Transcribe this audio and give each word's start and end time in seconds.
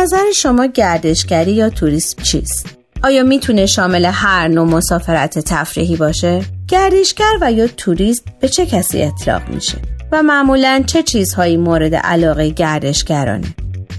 نظر 0.00 0.32
شما 0.34 0.66
گردشگری 0.66 1.52
یا 1.52 1.70
توریسم 1.70 2.22
چیست؟ 2.22 2.66
آیا 3.02 3.22
می‌تونه 3.22 3.66
شامل 3.66 4.04
هر 4.04 4.48
نوع 4.48 4.66
مسافرت 4.66 5.38
تفریحی 5.38 5.96
باشه؟ 5.96 6.42
گردشگر 6.68 7.32
و 7.40 7.52
یا 7.52 7.66
توریست 7.66 8.24
به 8.40 8.48
چه 8.48 8.66
کسی 8.66 9.02
اطلاق 9.02 9.42
میشه؟ 9.48 9.78
و 10.12 10.22
معمولا 10.22 10.82
چه 10.86 11.02
چیزهایی 11.02 11.56
مورد 11.56 11.94
علاقه 11.94 12.48
گردشگرانه؟ 12.48 13.46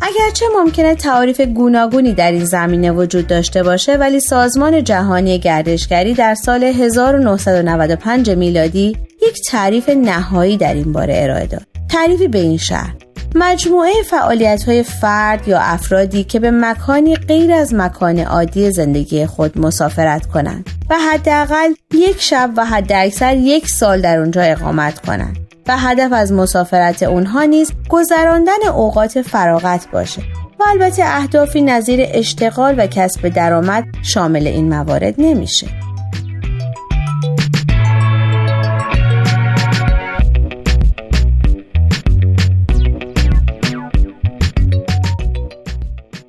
اگرچه 0.00 0.46
ممکنه 0.54 0.94
تعاریف 0.94 1.40
گوناگونی 1.40 2.12
در 2.12 2.32
این 2.32 2.44
زمینه 2.44 2.90
وجود 2.90 3.26
داشته 3.26 3.62
باشه 3.62 3.96
ولی 3.96 4.20
سازمان 4.20 4.84
جهانی 4.84 5.38
گردشگری 5.38 6.14
در 6.14 6.34
سال 6.34 6.64
1995 6.64 8.30
میلادی 8.30 8.96
یک 9.22 9.40
تعریف 9.48 9.88
نهایی 9.88 10.56
در 10.56 10.74
این 10.74 10.92
باره 10.92 11.14
ارائه 11.16 11.46
داد. 11.46 11.66
تعریفی 11.88 12.28
به 12.28 12.38
این 12.38 12.56
شهر 12.56 12.94
مجموعه 13.38 13.92
فعالیت 14.10 14.64
های 14.64 14.82
فرد 14.82 15.48
یا 15.48 15.58
افرادی 15.60 16.24
که 16.24 16.40
به 16.40 16.50
مکانی 16.50 17.16
غیر 17.16 17.52
از 17.52 17.74
مکان 17.74 18.18
عادی 18.18 18.70
زندگی 18.70 19.26
خود 19.26 19.58
مسافرت 19.58 20.26
کنند 20.26 20.70
و 20.90 20.94
حداقل 20.98 21.74
یک 21.94 22.22
شب 22.22 22.50
و 22.56 22.64
حداکثر 22.64 23.36
یک 23.36 23.68
سال 23.68 24.00
در 24.00 24.18
اونجا 24.18 24.42
اقامت 24.42 24.98
کنند 24.98 25.36
و 25.68 25.78
هدف 25.78 26.12
از 26.12 26.32
مسافرت 26.32 27.02
اونها 27.02 27.44
نیز 27.44 27.72
گذراندن 27.88 28.68
اوقات 28.74 29.22
فراغت 29.22 29.90
باشه 29.90 30.22
و 30.60 30.64
البته 30.66 31.02
اهدافی 31.06 31.62
نظیر 31.62 32.00
اشتغال 32.08 32.74
و 32.78 32.86
کسب 32.86 33.28
درآمد 33.28 33.84
شامل 34.02 34.46
این 34.46 34.68
موارد 34.68 35.14
نمیشه. 35.18 35.87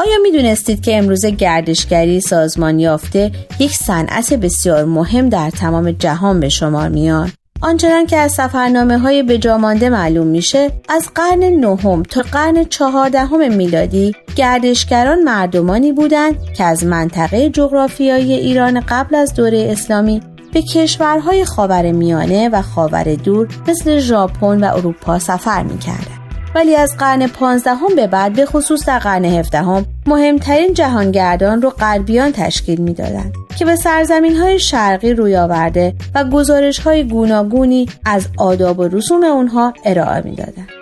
آیا 0.00 0.18
می 0.22 0.32
دونستید 0.32 0.80
که 0.82 0.98
امروز 0.98 1.26
گردشگری 1.26 2.20
سازمان 2.20 2.78
یافته 2.78 3.30
یک 3.58 3.74
صنعت 3.74 4.34
بسیار 4.34 4.84
مهم 4.84 5.28
در 5.28 5.50
تمام 5.50 5.90
جهان 5.90 6.40
به 6.40 6.48
شمار 6.48 6.88
میاد؟ 6.88 7.28
آنچنان 7.62 8.06
که 8.06 8.16
از 8.16 8.32
سفرنامه 8.32 8.98
های 8.98 9.22
بجامانده 9.22 9.90
معلوم 9.90 10.26
میشه 10.26 10.70
از 10.88 11.08
قرن 11.14 11.44
نهم 11.44 12.02
تا 12.02 12.22
قرن 12.32 12.64
چهاردهم 12.64 13.54
میلادی 13.54 14.12
گردشگران 14.36 15.22
مردمانی 15.22 15.92
بودند 15.92 16.52
که 16.56 16.64
از 16.64 16.84
منطقه 16.84 17.50
جغرافیایی 17.50 18.32
ایران 18.32 18.80
قبل 18.88 19.14
از 19.14 19.34
دوره 19.34 19.68
اسلامی 19.70 20.20
به 20.52 20.62
کشورهای 20.62 21.44
خاور 21.44 21.92
میانه 21.92 22.48
و 22.48 22.62
خاور 22.62 23.14
دور 23.14 23.48
مثل 23.68 23.98
ژاپن 23.98 24.64
و 24.64 24.76
اروپا 24.76 25.18
سفر 25.18 25.62
می‌کردند. 25.62 26.19
ولی 26.54 26.74
از 26.74 26.96
قرن 26.96 27.26
پانزدهم 27.26 27.94
به 27.96 28.06
بعد 28.06 28.32
به 28.32 28.46
خصوص 28.46 28.86
در 28.86 28.98
قرن 28.98 29.24
هفدهم 29.24 29.86
مهمترین 30.06 30.74
جهانگردان 30.74 31.62
رو 31.62 31.70
غربیان 31.70 32.32
تشکیل 32.32 32.80
می‌دادند 32.80 33.34
که 33.58 33.64
به 33.64 33.76
سرزمین 33.76 34.36
های 34.36 34.58
شرقی 34.58 35.14
روی 35.14 35.36
آورده 35.36 35.94
و 36.14 36.24
گزارش 36.24 36.78
های 36.78 37.04
گوناگونی 37.08 37.88
از 38.04 38.28
آداب 38.38 38.78
و 38.78 38.88
رسوم 38.88 39.24
اونها 39.24 39.74
ارائه 39.84 40.22
می‌دادند. 40.24 40.79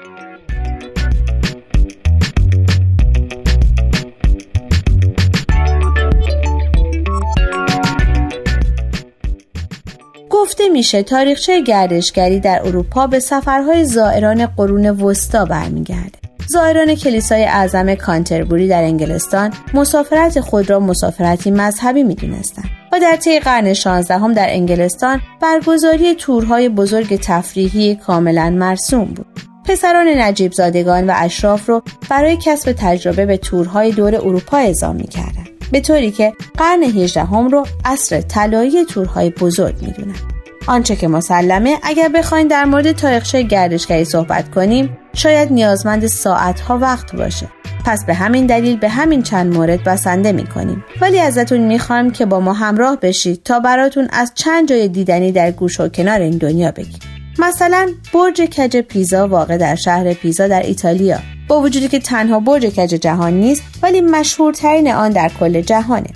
گفته 10.78 10.96
میشه 10.96 11.02
تاریخچه 11.02 11.60
گردشگری 11.60 12.40
در 12.40 12.60
اروپا 12.64 13.06
به 13.06 13.20
سفرهای 13.20 13.84
زائران 13.84 14.46
قرون 14.46 14.86
وسطا 14.90 15.44
برمیگرده. 15.44 16.18
زائران 16.46 16.94
کلیسای 16.94 17.44
اعظم 17.44 17.94
کانتربوری 17.94 18.68
در 18.68 18.82
انگلستان 18.82 19.52
مسافرت 19.74 20.40
خود 20.40 20.70
را 20.70 20.80
مسافرتی 20.80 21.50
مذهبی 21.50 22.02
می‌دونستند 22.02 22.64
و 22.92 23.00
در 23.00 23.16
طی 23.16 23.40
قرن 23.40 23.72
16 23.72 24.18
هم 24.18 24.32
در 24.32 24.46
انگلستان 24.50 25.20
برگزاری 25.40 26.14
تورهای 26.14 26.68
بزرگ 26.68 27.20
تفریحی 27.22 27.96
کاملا 27.96 28.50
مرسوم 28.50 29.04
بود. 29.04 29.26
پسران 29.64 30.08
نجیب 30.08 30.52
زادگان 30.52 31.10
و 31.10 31.12
اشراف 31.16 31.68
رو 31.68 31.82
برای 32.10 32.38
کسب 32.44 32.72
تجربه 32.72 33.26
به 33.26 33.36
تورهای 33.36 33.92
دور 33.92 34.14
اروپا 34.14 34.56
اعزام 34.56 34.96
می‌کردند. 34.96 35.48
به 35.72 35.80
طوری 35.80 36.10
که 36.10 36.32
قرن 36.58 36.82
18 36.82 37.24
هم 37.24 37.48
رو 37.48 37.66
عصر 37.84 38.20
طلایی 38.20 38.84
تورهای 38.84 39.30
بزرگ 39.30 39.74
می‌دونن. 39.82 40.37
آنچه 40.68 40.96
که 40.96 41.08
مسلمه 41.08 41.78
اگر 41.82 42.08
بخواین 42.08 42.48
در 42.48 42.64
مورد 42.64 42.92
تاریخچه 42.92 43.42
گردشگری 43.42 44.04
صحبت 44.04 44.50
کنیم 44.50 44.98
شاید 45.12 45.52
نیازمند 45.52 46.06
ساعتها 46.06 46.78
وقت 46.78 47.16
باشه. 47.16 47.48
پس 47.84 48.04
به 48.06 48.14
همین 48.14 48.46
دلیل 48.46 48.76
به 48.76 48.88
همین 48.88 49.22
چند 49.22 49.54
مورد 49.54 49.84
بسنده 49.84 50.32
می‌کنیم. 50.32 50.84
ولی 51.00 51.20
ازتون 51.20 51.60
می‌خوایم 51.60 52.10
که 52.10 52.26
با 52.26 52.40
ما 52.40 52.52
همراه 52.52 52.96
بشید 52.96 53.42
تا 53.42 53.60
براتون 53.60 54.08
از 54.12 54.32
چند 54.34 54.68
جای 54.68 54.88
دیدنی 54.88 55.32
در 55.32 55.50
گوش 55.50 55.80
و 55.80 55.88
کنار 55.88 56.20
این 56.20 56.38
دنیا 56.38 56.70
بگیم. 56.70 57.00
مثلا 57.38 57.88
برج 58.14 58.40
کج 58.40 58.76
پیزا 58.76 59.28
واقع 59.28 59.56
در 59.56 59.74
شهر 59.74 60.12
پیزا 60.12 60.48
در 60.48 60.62
ایتالیا. 60.62 61.18
با 61.48 61.60
وجودی 61.60 61.88
که 61.88 61.98
تنها 61.98 62.40
برج 62.40 62.66
کج 62.66 62.94
جهان 62.94 63.32
نیست 63.32 63.62
ولی 63.82 64.00
مشهورترین 64.00 64.92
آن 64.92 65.10
در 65.10 65.30
کل 65.40 65.60
جهانه. 65.60 66.10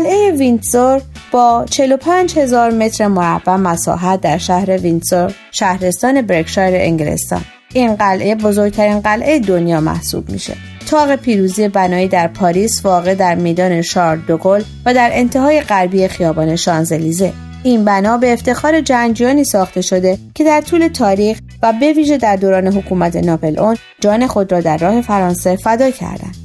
قلعه 0.00 0.30
ویندزور 0.30 1.02
با 1.32 1.66
45 1.70 2.38
هزار 2.38 2.70
متر 2.70 3.06
مربع 3.06 3.56
مساحت 3.56 4.20
در 4.20 4.38
شهر 4.38 4.78
ویندزور 4.78 5.34
شهرستان 5.52 6.22
برکشایر 6.22 6.74
انگلستان. 6.76 7.40
این 7.74 7.94
قلعه 7.94 8.34
بزرگترین 8.34 9.00
قلعه 9.00 9.38
دنیا 9.38 9.80
محسوب 9.80 10.30
میشه. 10.30 10.56
طاق 10.90 11.16
پیروزی 11.16 11.68
بنایی 11.68 12.08
در 12.08 12.28
پاریس 12.28 12.84
واقع 12.84 13.14
در 13.14 13.34
میدان 13.34 13.82
شارل 13.82 14.20
دوگل 14.20 14.62
و 14.86 14.94
در 14.94 15.10
انتهای 15.12 15.60
غربی 15.60 16.08
خیابان 16.08 16.56
شانزلیزه 16.56 17.32
این 17.62 17.84
بنا 17.84 18.16
به 18.16 18.32
افتخار 18.32 18.80
جنگجویانی 18.80 19.44
ساخته 19.44 19.80
شده 19.80 20.18
که 20.34 20.44
در 20.44 20.60
طول 20.60 20.88
تاریخ 20.88 21.40
و 21.62 21.72
به 21.72 21.92
ویژه 21.92 22.18
در 22.18 22.36
دوران 22.36 22.66
حکومت 22.66 23.16
ناپلئون 23.16 23.76
جان 24.00 24.26
خود 24.26 24.52
را 24.52 24.60
در 24.60 24.78
راه 24.78 25.00
فرانسه 25.00 25.56
فدا 25.56 25.90
کردند. 25.90 26.39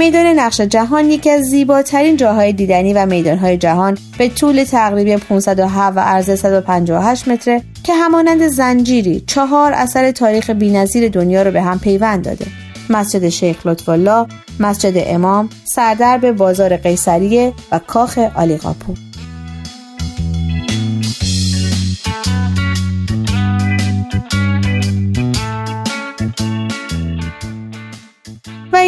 میدان 0.00 0.26
نقش 0.26 0.60
جهان 0.60 1.10
یکی 1.10 1.30
از 1.30 1.42
زیباترین 1.42 2.16
جاهای 2.16 2.52
دیدنی 2.52 2.92
و 2.92 3.06
میدانهای 3.06 3.56
جهان 3.56 3.98
به 4.18 4.28
طول 4.28 4.64
تقریبا 4.64 5.16
507 5.28 5.96
و 5.96 6.00
عرض 6.00 6.40
158 6.40 7.28
متره 7.28 7.62
که 7.84 7.94
همانند 7.94 8.46
زنجیری 8.46 9.24
چهار 9.26 9.72
اثر 9.72 10.10
تاریخ 10.10 10.50
بینظیر 10.50 11.08
دنیا 11.08 11.42
رو 11.42 11.50
به 11.50 11.62
هم 11.62 11.78
پیوند 11.78 12.24
داده. 12.24 12.46
مسجد 12.90 13.28
شیخ 13.28 13.66
لطف 13.66 13.88
الله، 13.88 14.26
مسجد 14.60 14.92
امام، 14.96 15.48
سردرب 15.64 16.32
بازار 16.32 16.76
قیصریه 16.76 17.52
و 17.72 17.78
کاخ 17.78 18.18
آلیقاپو 18.34 18.94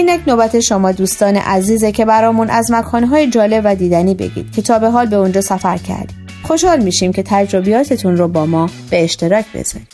اینک 0.09 0.29
نوبت 0.29 0.61
شما 0.61 0.93
دوستان 0.93 1.37
عزیزه 1.37 1.93
که 1.93 2.05
برامون 2.05 2.51
از 2.51 2.71
مکانهای 2.71 3.27
جالب 3.27 3.63
و 3.65 3.75
دیدنی 3.75 4.15
بگید 4.15 4.53
که 4.53 4.63
تا 4.63 4.79
به 4.79 4.91
حال 4.91 5.07
به 5.07 5.17
اونجا 5.17 5.41
سفر 5.41 5.77
کردید 5.77 6.17
خوشحال 6.43 6.83
میشیم 6.83 7.13
که 7.13 7.23
تجربیاتتون 7.27 8.17
رو 8.17 8.29
با 8.29 8.47
ما 8.47 8.71
به 8.91 9.05
اشتراک 9.05 9.45
بذارید. 9.55 9.89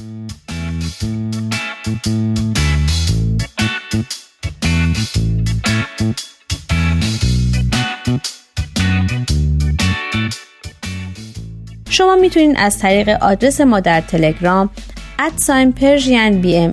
شما 11.90 12.16
می‌تونید 12.16 12.56
از 12.58 12.78
طریق 12.78 13.08
آدرس 13.08 13.60
ما 13.60 13.80
در 13.80 14.00
تلگرام 14.00 14.70
ادساین 15.18 15.72
پرژین 15.72 16.40
بی 16.40 16.56
ام 16.56 16.72